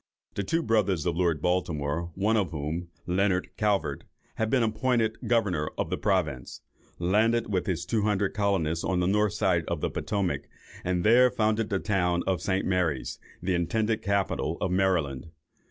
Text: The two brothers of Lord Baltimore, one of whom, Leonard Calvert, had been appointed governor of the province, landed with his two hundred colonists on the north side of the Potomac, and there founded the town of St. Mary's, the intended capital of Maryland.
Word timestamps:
The 0.33 0.41
two 0.41 0.63
brothers 0.63 1.05
of 1.05 1.15
Lord 1.15 1.43
Baltimore, 1.43 2.09
one 2.15 2.35
of 2.35 2.49
whom, 2.49 2.87
Leonard 3.05 3.55
Calvert, 3.55 4.03
had 4.37 4.49
been 4.49 4.63
appointed 4.63 5.19
governor 5.27 5.69
of 5.77 5.91
the 5.91 5.97
province, 5.99 6.61
landed 6.97 7.53
with 7.53 7.67
his 7.67 7.85
two 7.85 8.01
hundred 8.01 8.33
colonists 8.33 8.83
on 8.83 8.99
the 8.99 9.05
north 9.05 9.33
side 9.33 9.63
of 9.67 9.79
the 9.79 9.91
Potomac, 9.91 10.49
and 10.83 11.03
there 11.03 11.29
founded 11.29 11.69
the 11.69 11.77
town 11.77 12.23
of 12.25 12.41
St. 12.41 12.65
Mary's, 12.65 13.19
the 13.43 13.53
intended 13.53 14.01
capital 14.01 14.57
of 14.59 14.71
Maryland. 14.71 15.27